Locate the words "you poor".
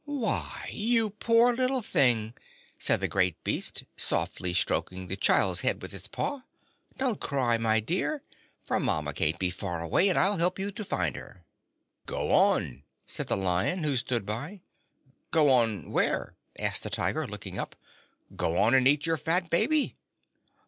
0.73-1.55